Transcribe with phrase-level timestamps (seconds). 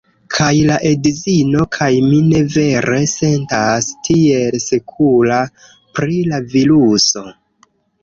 [0.35, 7.29] Kaj la edzino kaj mi ne vere sentas tiel sekura pri la viruso